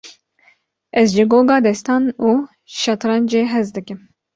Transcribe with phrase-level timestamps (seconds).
[1.01, 2.31] Ez ji goga destan û
[2.79, 3.99] şetrencê hez dikim.